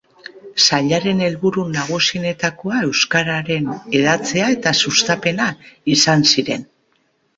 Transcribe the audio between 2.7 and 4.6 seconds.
euskararen hedatzea